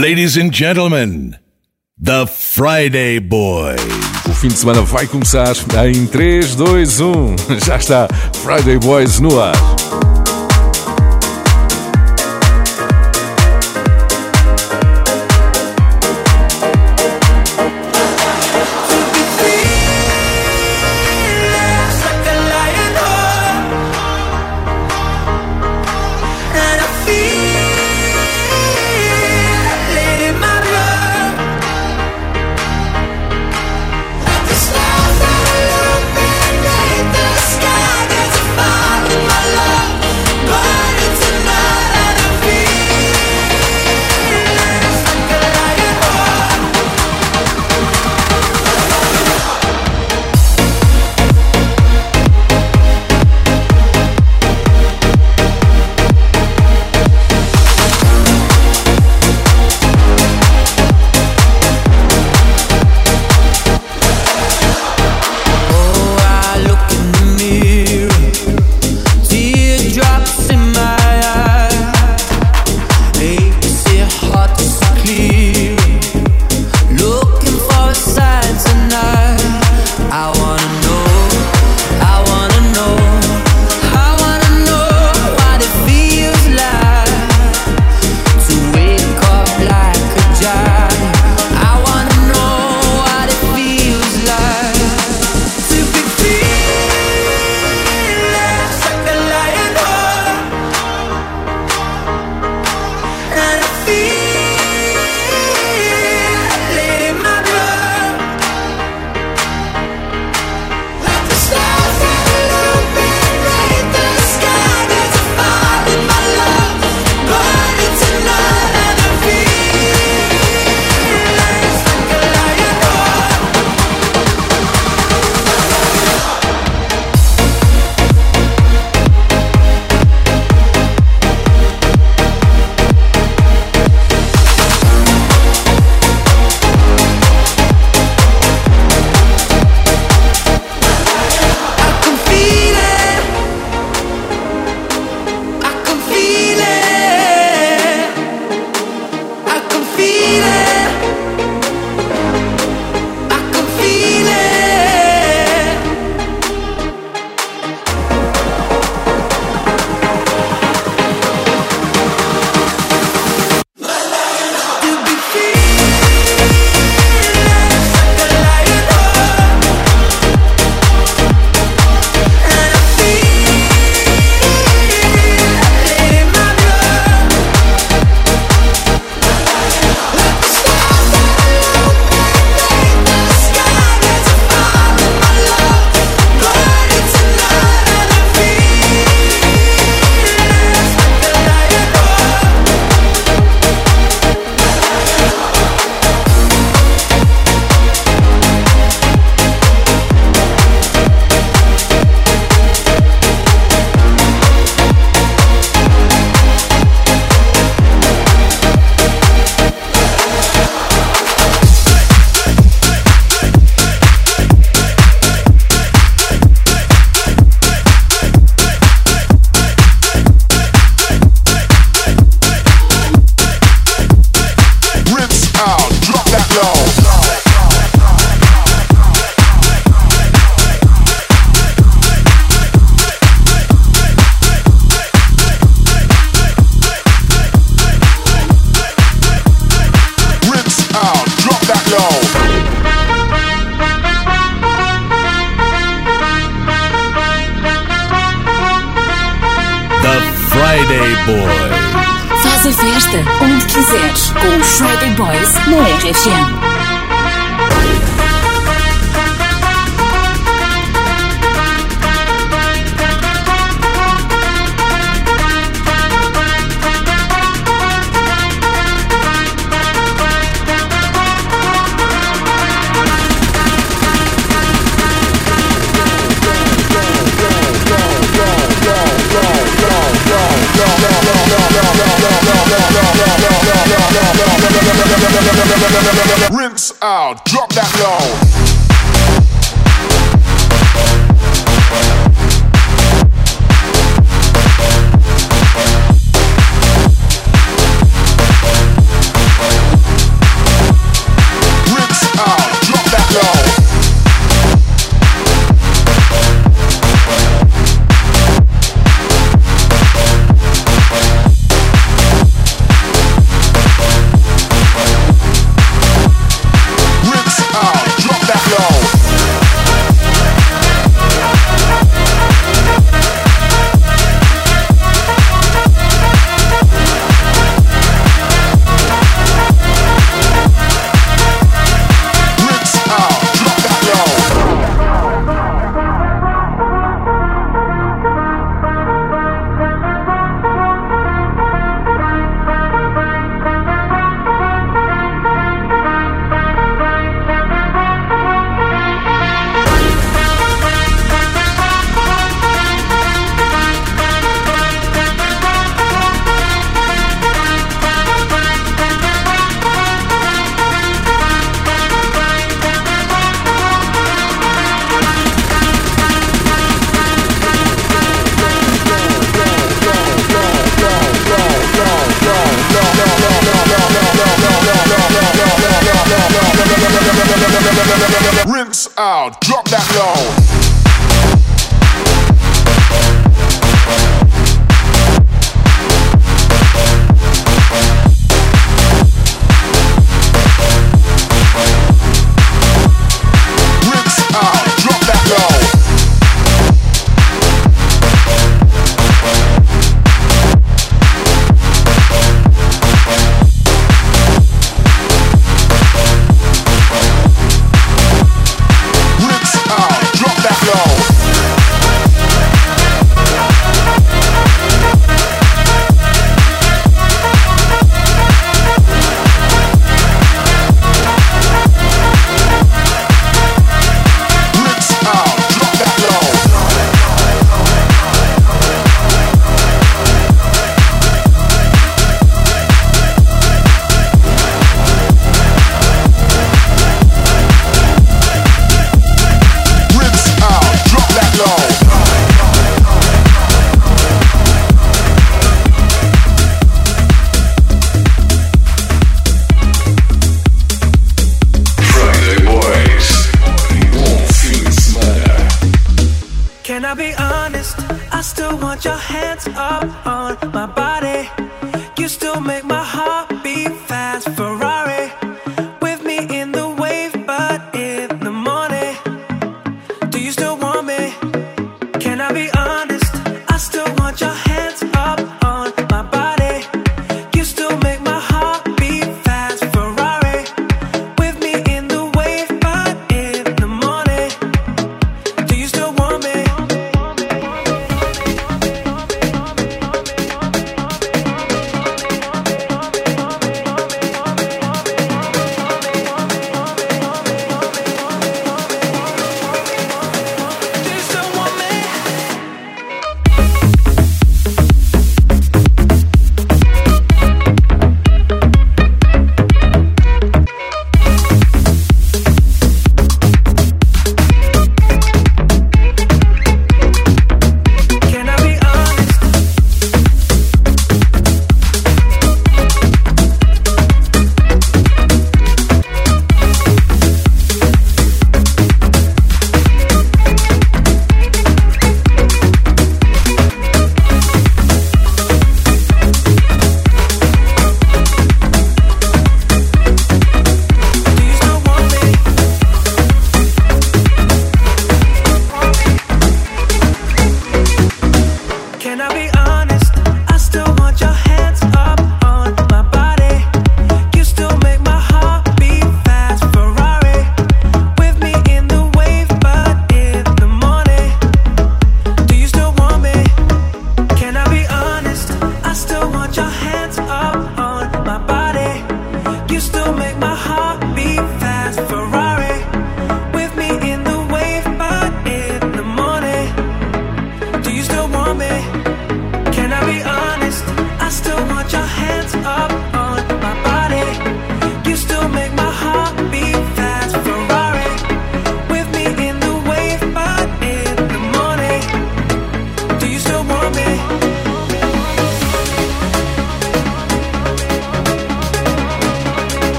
Ladies 0.00 0.38
and 0.38 0.50
gentlemen, 0.50 1.36
The 2.02 2.26
Friday 2.26 3.20
Boys. 3.20 3.78
O 4.26 4.32
fim 4.32 4.48
de 4.48 4.54
semana 4.54 4.80
vai 4.80 5.06
começar 5.06 5.52
em 5.86 6.06
3, 6.06 6.54
2, 6.54 7.00
1. 7.00 7.36
Já 7.66 7.76
está 7.76 8.08
Friday 8.42 8.78
Boys 8.78 9.20
no 9.20 9.38
ar. 9.38 9.52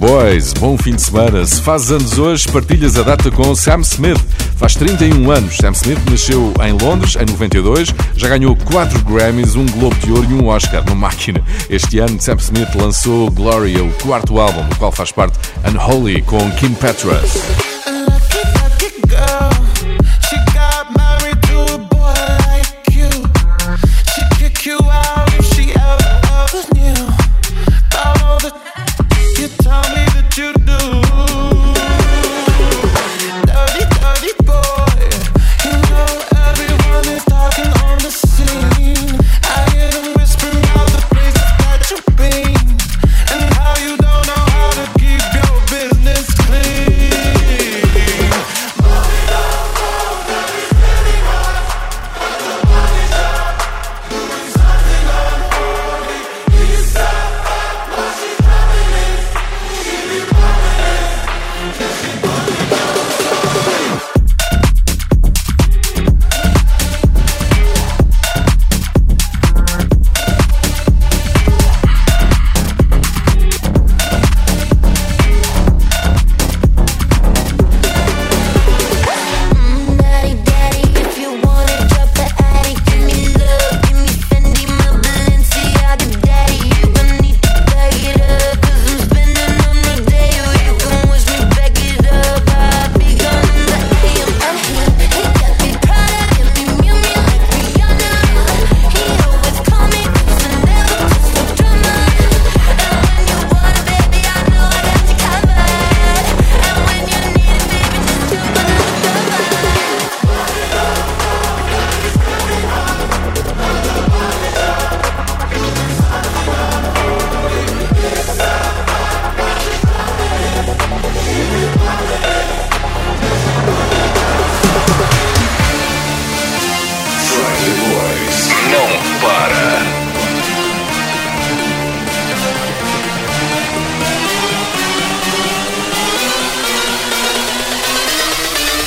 Boys, 0.00 0.54
bom 0.54 0.78
fim 0.78 0.94
de 0.94 1.02
semana. 1.02 1.44
Se 1.44 1.60
faz 1.60 1.92
anos 1.92 2.18
hoje, 2.18 2.48
partilhas 2.48 2.96
a 2.96 3.02
data 3.02 3.30
com 3.30 3.54
Sam 3.54 3.80
Smith. 3.80 4.18
Faz 4.56 4.74
31 4.74 5.30
anos. 5.30 5.58
Sam 5.58 5.72
Smith 5.72 6.00
nasceu 6.10 6.54
em 6.66 6.72
Londres 6.72 7.16
em 7.16 7.30
92, 7.30 7.94
já 8.16 8.28
ganhou 8.28 8.56
4 8.56 8.98
Grammys, 9.04 9.56
um 9.56 9.66
Globo 9.66 9.94
de 9.96 10.10
Ouro 10.10 10.26
e 10.30 10.32
um 10.32 10.46
Oscar, 10.46 10.82
uma 10.86 10.94
máquina. 10.94 11.44
Este 11.68 11.98
ano, 11.98 12.18
Sam 12.18 12.36
Smith 12.36 12.74
lançou 12.74 13.30
Gloria, 13.30 13.84
o 13.84 13.92
quarto 13.92 14.40
álbum, 14.40 14.66
do 14.70 14.76
qual 14.76 14.90
faz 14.90 15.12
parte 15.12 15.38
Unholy, 15.68 16.22
com 16.22 16.50
Kim 16.52 16.72
Petras. 16.72 17.69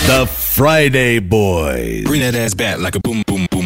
The 0.05 0.27
Friday 0.27 1.19
Boys. 1.19 2.03
Bring 2.03 2.19
that 2.19 2.35
ass 2.35 2.53
back 2.53 2.79
like 2.79 2.95
a 2.95 2.99
boom, 2.99 3.23
boom, 3.25 3.47
boom. 3.49 3.62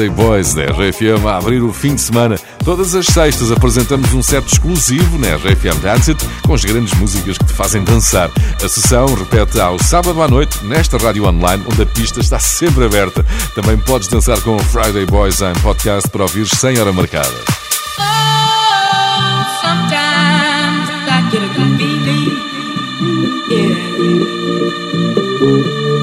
Friday 0.00 0.08
Boys 0.16 0.54
da 0.54 0.62
RFM 0.62 1.26
a 1.26 1.36
abrir 1.36 1.62
o 1.62 1.74
fim 1.74 1.94
de 1.94 2.00
semana. 2.00 2.36
Todas 2.64 2.94
as 2.94 3.04
sextas 3.04 3.52
apresentamos 3.52 4.14
um 4.14 4.22
certo 4.22 4.50
exclusivo 4.50 5.18
na 5.18 5.36
RFM 5.36 5.78
Dance 5.82 6.16
com 6.42 6.54
as 6.54 6.64
grandes 6.64 6.98
músicas 6.98 7.36
que 7.36 7.44
te 7.44 7.52
fazem 7.52 7.84
dançar. 7.84 8.30
A 8.64 8.68
sessão 8.68 9.12
repete 9.14 9.60
ao 9.60 9.78
sábado 9.78 10.22
à 10.22 10.28
noite 10.28 10.64
nesta 10.64 10.96
rádio 10.96 11.26
online, 11.26 11.62
onde 11.70 11.82
a 11.82 11.86
pista 11.86 12.18
está 12.18 12.38
sempre 12.38 12.86
aberta. 12.86 13.26
Também 13.54 13.76
podes 13.76 14.08
dançar 14.08 14.40
com 14.40 14.56
o 14.56 14.58
Friday 14.60 15.04
Boys 15.04 15.42
em 15.42 15.52
podcast 15.60 16.08
para 16.08 16.22
ouvir 16.22 16.46
sem 16.46 16.80
hora 16.80 16.94
marcada. 16.94 17.28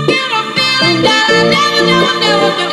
Never, 0.07 0.43
never, 0.55 1.85
never, 1.85 2.57
never. 2.57 2.66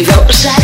Evil. 0.00 0.59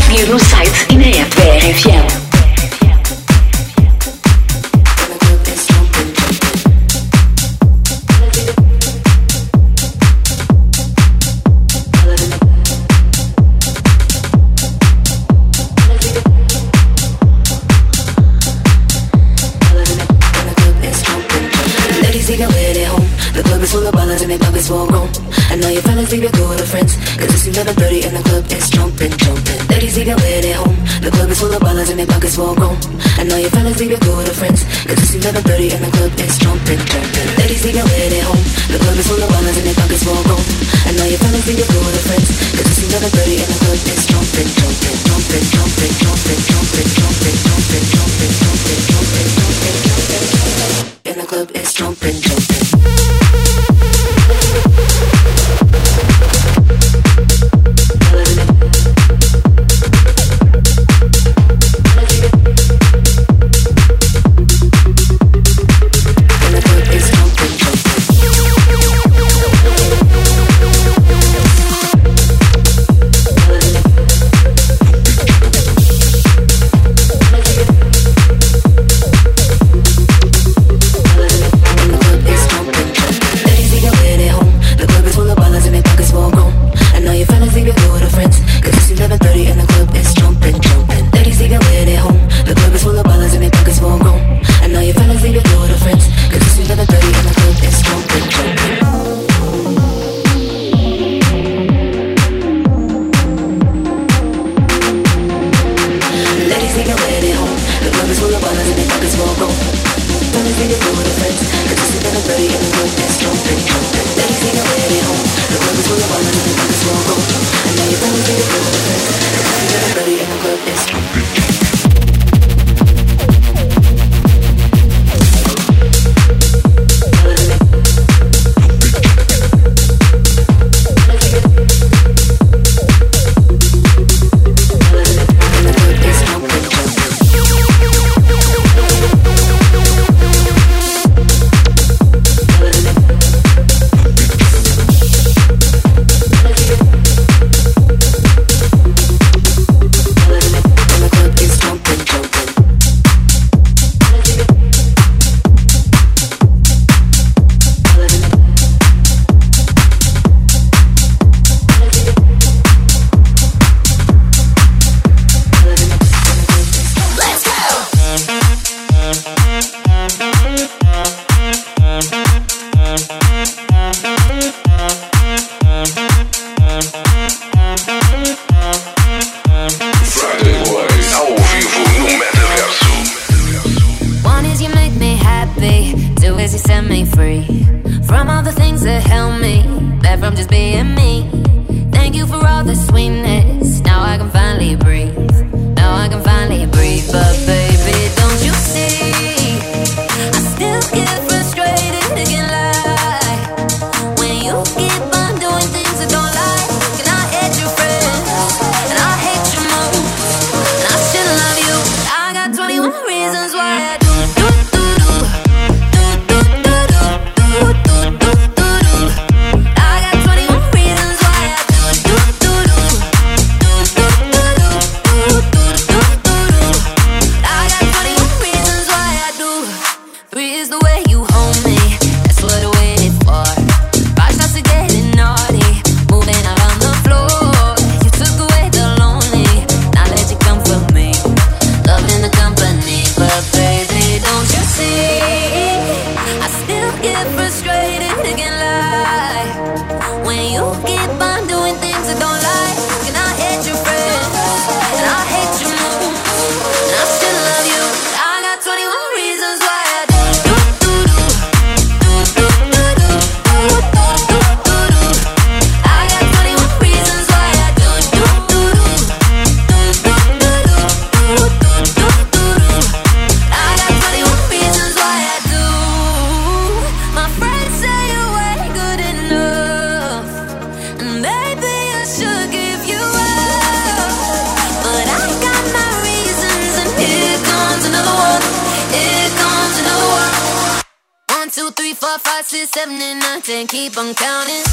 and 293.49 293.69
keep 293.69 293.97
on 293.97 294.13
counting. 294.15 294.65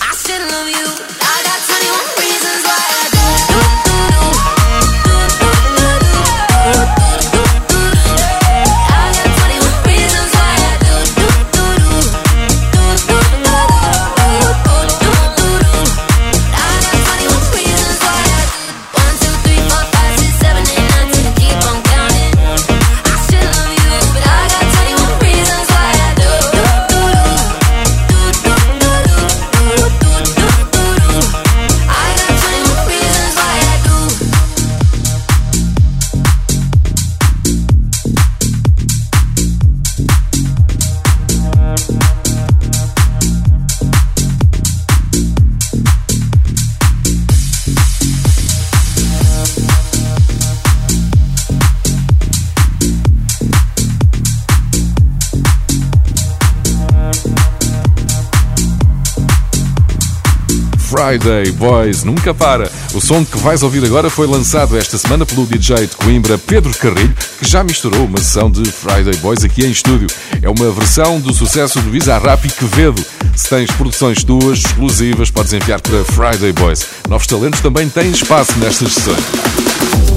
I 0.00 0.12
still 0.14 0.40
love 0.40 0.68
you. 0.68 0.86
I 1.20 1.36
got 1.44 1.60
21 1.62 2.18
reasons 2.18 2.64
why 2.64 2.80
I 2.90 3.06
do. 3.12 3.54
do, 3.54 4.50
do, 4.50 4.54
do. 4.54 4.59
Friday 61.10 61.50
Boys 61.52 62.04
nunca 62.04 62.32
para. 62.32 62.70
O 62.94 63.00
som 63.00 63.24
que 63.24 63.36
vais 63.38 63.64
ouvir 63.64 63.84
agora 63.84 64.08
foi 64.08 64.28
lançado 64.28 64.78
esta 64.78 64.96
semana 64.96 65.26
pelo 65.26 65.44
DJ 65.44 65.88
de 65.88 65.96
Coimbra 65.96 66.38
Pedro 66.38 66.72
Carrilho, 66.78 67.12
que 67.36 67.48
já 67.48 67.64
misturou 67.64 68.04
uma 68.04 68.18
sessão 68.18 68.48
de 68.48 68.62
Friday 68.70 69.16
Boys 69.16 69.42
aqui 69.42 69.66
em 69.66 69.72
estúdio. 69.72 70.06
É 70.40 70.48
uma 70.48 70.70
versão 70.70 71.18
do 71.18 71.34
sucesso 71.34 71.80
do 71.80 71.90
Bizarrap 71.90 72.44
e 72.44 72.48
Quevedo. 72.48 73.04
Se 73.34 73.48
tens 73.48 73.72
produções 73.72 74.22
tuas 74.22 74.60
exclusivas, 74.60 75.32
podes 75.32 75.52
enviar 75.52 75.80
para 75.80 76.04
Friday 76.04 76.52
Boys. 76.52 76.86
Novos 77.08 77.26
talentos 77.26 77.58
também 77.58 77.88
têm 77.88 78.12
espaço 78.12 78.56
nestas 78.60 78.92
sessões. 78.92 80.09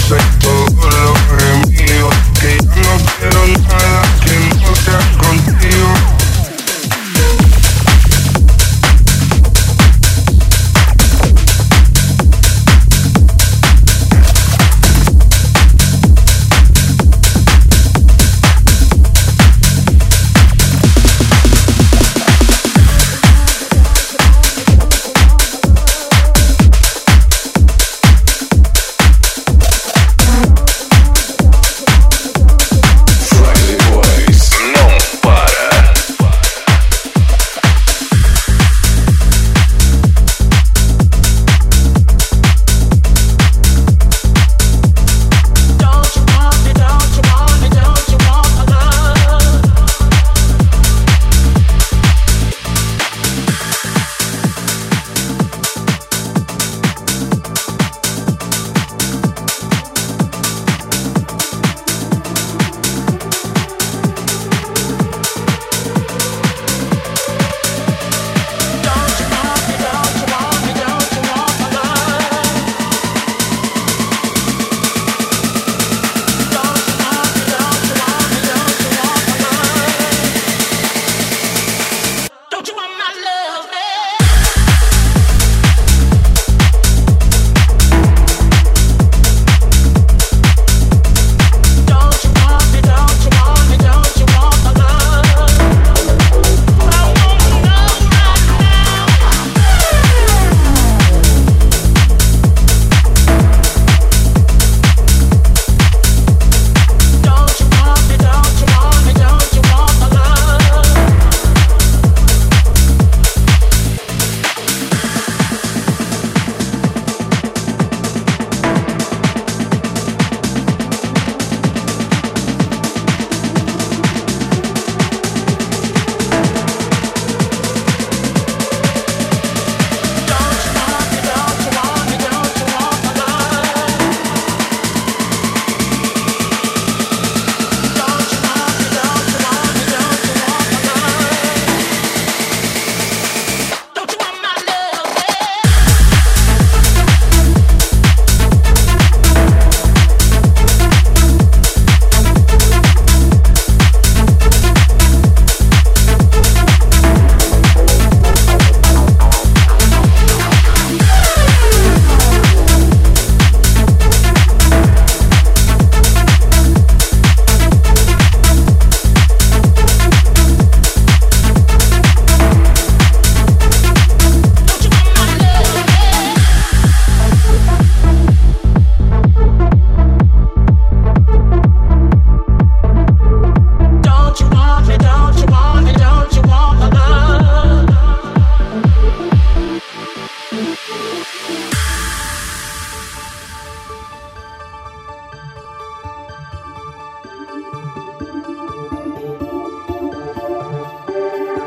shake, 0.00 0.20
oh. 0.44 0.83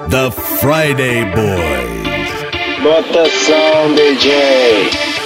The 0.10 0.32
Friday 0.62 1.24
Boys. 1.36 2.32
Bota 2.82 3.26
som, 3.30 3.95
DJ. 3.95 5.16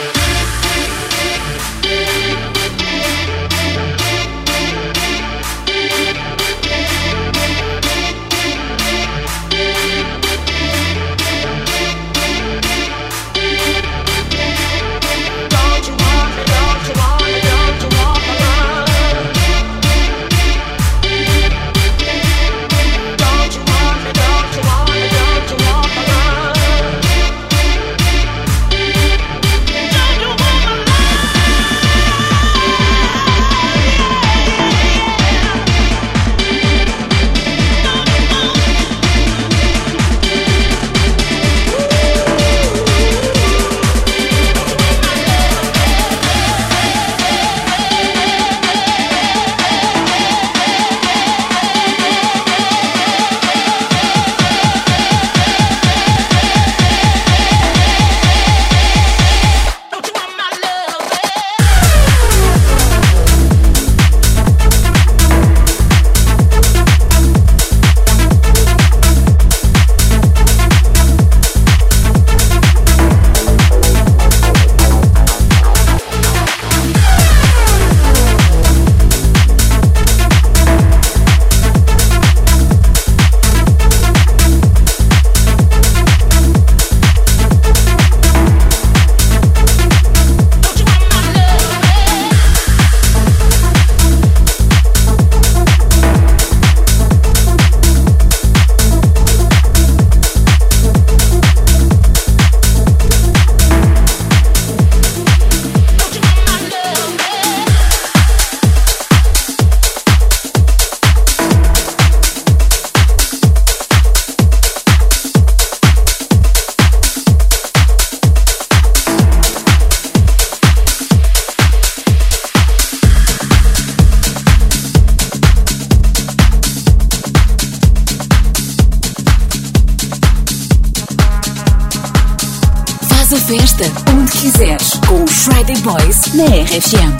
Boys 136.71 137.10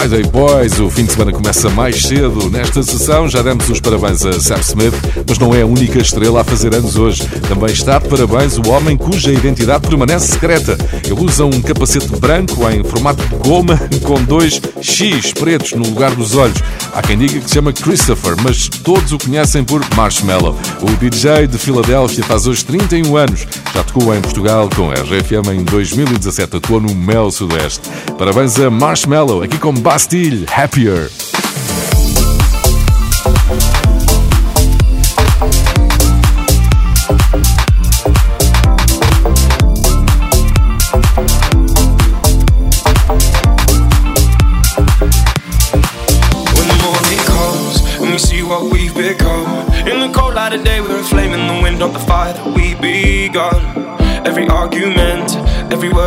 Friday 0.00 0.22
Boys. 0.30 0.80
O 0.80 0.88
fim 0.88 1.04
de 1.04 1.12
semana 1.12 1.30
começa 1.30 1.68
mais 1.68 2.00
cedo. 2.00 2.48
Nesta 2.48 2.82
sessão 2.82 3.28
já 3.28 3.42
demos 3.42 3.68
os 3.68 3.80
parabéns 3.80 4.24
a 4.24 4.32
Sam 4.40 4.60
Smith, 4.60 4.94
mas 5.28 5.38
não 5.38 5.54
é 5.54 5.60
a 5.60 5.66
única 5.66 5.98
estrela 5.98 6.40
a 6.40 6.44
fazer 6.44 6.74
anos 6.74 6.96
hoje. 6.96 7.22
Também 7.46 7.70
está 7.70 7.98
de 7.98 8.08
parabéns 8.08 8.56
o 8.56 8.66
homem 8.70 8.96
cuja 8.96 9.30
identidade 9.30 9.86
permanece 9.86 10.28
secreta. 10.28 10.78
Ele 11.04 11.22
usa 11.22 11.44
um 11.44 11.60
capacete 11.60 12.08
branco 12.18 12.66
em 12.70 12.82
formato 12.82 13.22
de 13.26 13.34
goma 13.46 13.78
com 14.02 14.22
dois 14.24 14.58
X 14.80 15.34
pretos 15.34 15.72
no 15.72 15.84
lugar 15.84 16.14
dos 16.14 16.34
olhos. 16.34 16.62
Há 16.94 17.02
quem 17.02 17.18
diga 17.18 17.38
que 17.38 17.48
se 17.48 17.54
chama 17.54 17.70
Christopher, 17.70 18.36
mas 18.42 18.68
todos 18.68 19.12
o 19.12 19.18
conhecem 19.18 19.62
por 19.62 19.84
Marshmallow. 19.94 20.56
O 20.80 20.90
DJ 20.96 21.46
de 21.46 21.58
Filadélfia 21.58 22.24
faz 22.24 22.46
hoje 22.46 22.64
31 22.64 23.16
anos. 23.18 23.46
Já 23.74 23.84
tocou 23.84 24.14
em 24.14 24.20
Portugal 24.20 24.68
com 24.74 24.90
a 24.90 24.94
RFM 24.94 25.48
em 25.52 25.64
2017. 25.64 26.56
Atuou 26.56 26.80
no 26.80 26.94
Mel 26.94 27.30
Sudoeste. 27.30 27.88
Parabéns 28.18 28.58
a 28.58 28.70
Marshmallow, 28.70 29.42
aqui 29.42 29.58
com 29.58 29.72
Bastille, 29.72 30.46
Happier. 30.54 31.29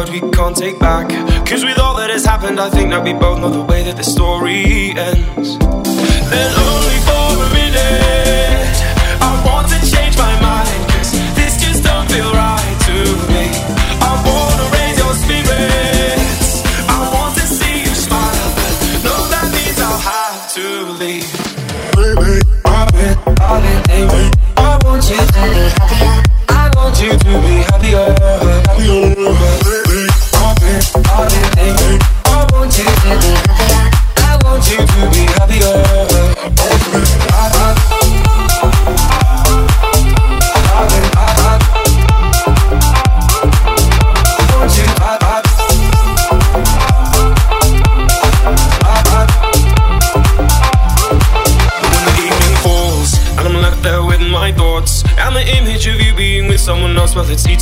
We 0.09 0.19
can't 0.31 0.55
take 0.55 0.79
back. 0.79 1.09
Cause 1.47 1.63
with 1.63 1.79
all 1.79 1.95
that 1.97 2.09
has 2.09 2.25
happened, 2.25 2.59
I 2.59 2.69
think 2.69 2.89
that 2.91 3.03
we 3.03 3.13
both 3.13 3.39
know 3.39 3.49
the 3.49 3.63
way 3.63 3.83
that 3.83 3.97
the 3.97 4.03
story 4.03 4.91
ends. 4.97 5.57
Then 5.59 6.51
only 6.67 6.99
for 7.07 7.22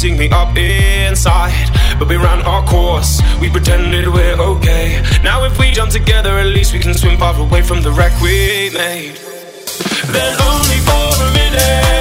eating 0.03 0.17
me 0.17 0.29
up 0.29 0.57
inside. 0.57 1.69
But 1.99 2.07
we 2.07 2.15
ran 2.15 2.41
our 2.41 2.65
course, 2.65 3.21
we 3.39 3.49
pretended 3.49 4.07
we're 4.07 4.35
okay. 4.35 5.01
Now, 5.23 5.43
if 5.43 5.59
we 5.59 5.71
jump 5.71 5.91
together, 5.91 6.39
at 6.39 6.47
least 6.47 6.73
we 6.73 6.79
can 6.79 6.93
swim 6.95 7.17
far 7.19 7.39
away 7.39 7.61
from 7.61 7.81
the 7.81 7.91
wreck 7.91 8.13
we 8.21 8.71
made. 8.73 9.15
Then 10.09 10.33
only 10.41 10.79
for 10.87 11.05
a 11.21 11.33
minute, 11.33 12.00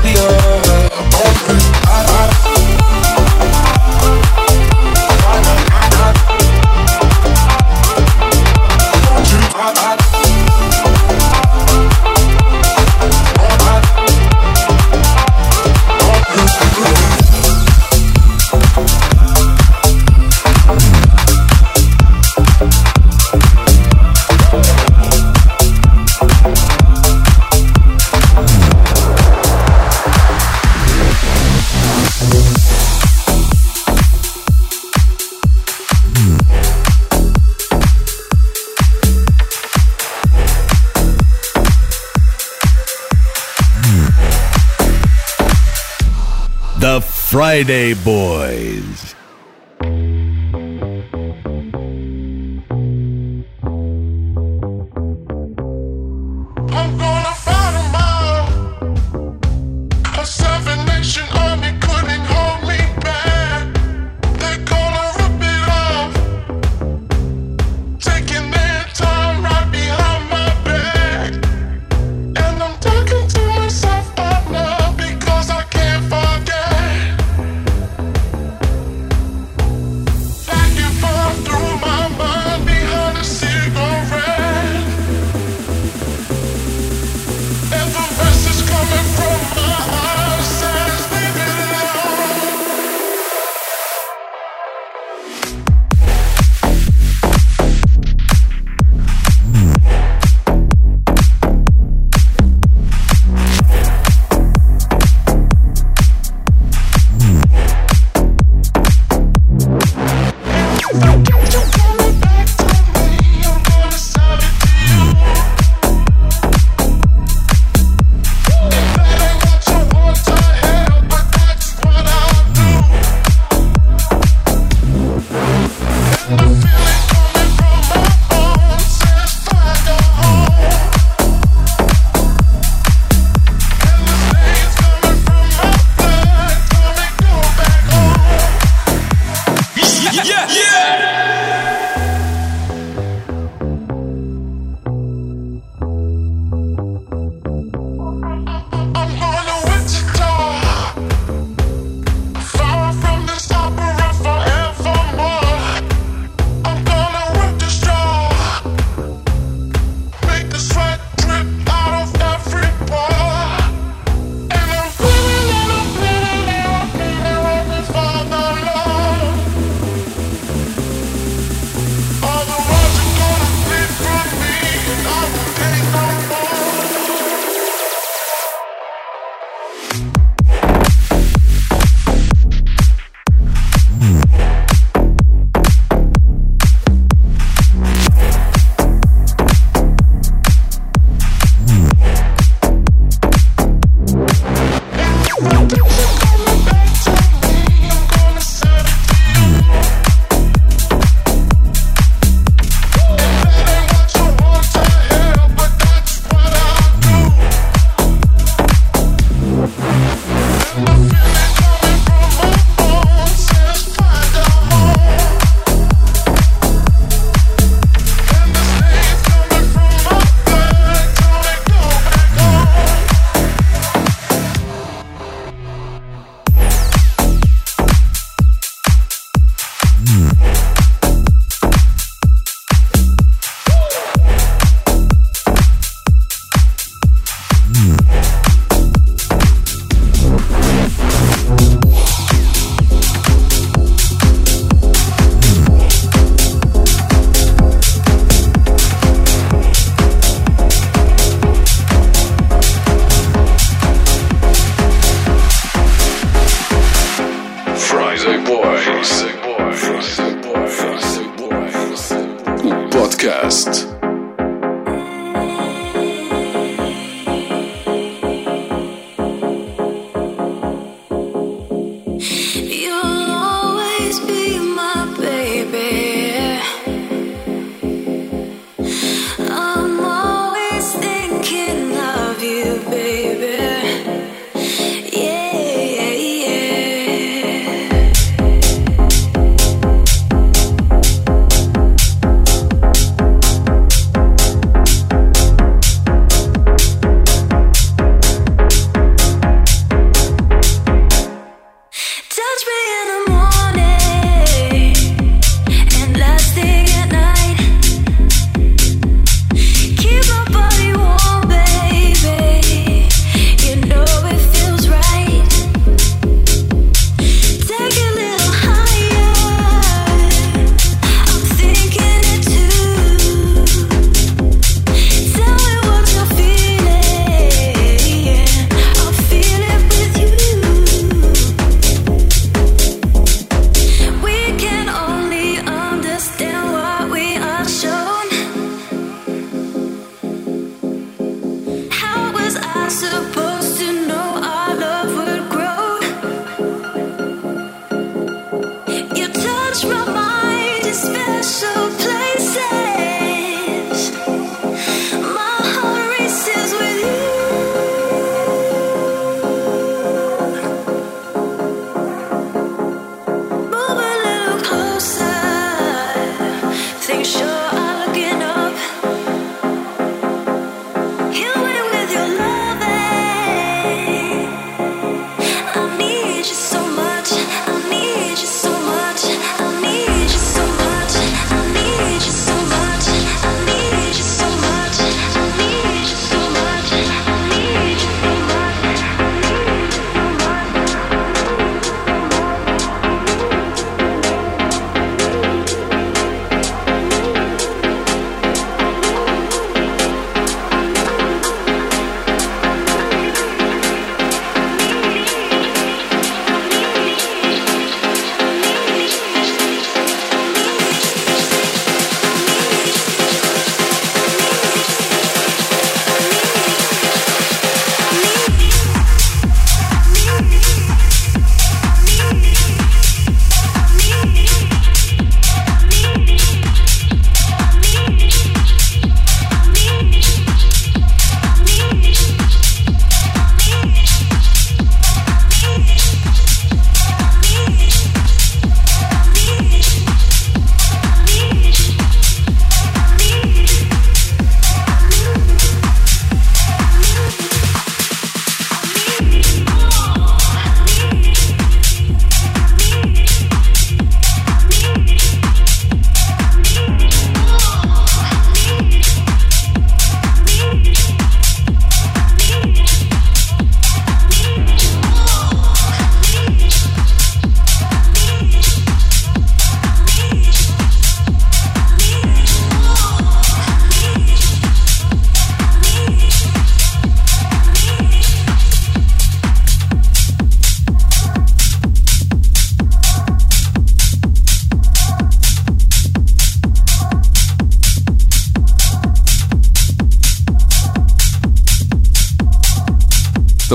Friday 47.41 47.95
Boys. 47.95 49.00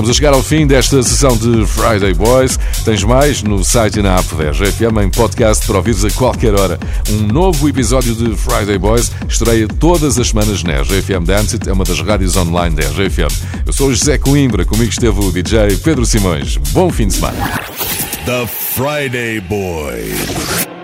Estamos 0.07 0.15
a 0.15 0.21
chegar 0.21 0.33
ao 0.33 0.43
fim 0.43 0.65
desta 0.65 1.03
sessão 1.03 1.35
de 1.35 1.65
Friday 1.67 2.13
Boys. 2.13 2.57
Tens 2.85 3.03
mais 3.03 3.43
no 3.43 3.61
site 3.61 3.99
e 3.99 4.01
na 4.01 4.15
app 4.15 4.35
da 4.35 4.51
RFM 4.51 5.03
em 5.03 5.09
podcast 5.09 5.67
para 5.67 5.75
ouvires 5.75 6.05
a 6.05 6.09
qualquer 6.11 6.57
hora. 6.57 6.79
Um 7.09 7.27
novo 7.27 7.67
episódio 7.67 8.15
de 8.15 8.33
Friday 8.37 8.77
Boys 8.77 9.11
estreia 9.27 9.67
todas 9.67 10.17
as 10.17 10.29
semanas 10.29 10.63
na 10.63 10.81
RFM 10.81 11.25
Dance 11.25 11.59
é 11.67 11.73
uma 11.73 11.83
das 11.83 11.99
rádios 11.99 12.37
online 12.37 12.73
da 12.73 12.83
RFM. 12.83 13.35
Eu 13.65 13.73
sou 13.73 13.89
o 13.89 13.93
José 13.93 14.17
Coimbra, 14.17 14.63
comigo 14.63 14.89
esteve 14.89 15.19
o 15.19 15.29
DJ 15.29 15.75
Pedro 15.83 16.05
Simões. 16.05 16.55
Bom 16.71 16.89
fim 16.89 17.07
de 17.07 17.15
semana. 17.15 17.59
The 18.25 18.47
Friday 18.47 19.41
Boys. 19.41 20.76